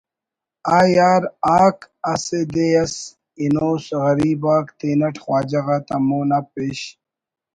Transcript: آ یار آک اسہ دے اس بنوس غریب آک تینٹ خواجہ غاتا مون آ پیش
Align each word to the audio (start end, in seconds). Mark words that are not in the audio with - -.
آ 0.77 0.79
یار 0.95 1.23
آک 1.61 1.77
اسہ 2.13 2.39
دے 2.53 2.67
اس 2.81 2.93
بنوس 3.35 3.83
غریب 4.01 4.43
آک 4.55 4.67
تینٹ 4.79 5.15
خواجہ 5.23 5.61
غاتا 5.65 5.97
مون 6.07 6.29
آ 6.37 6.39
پیش 6.53 6.79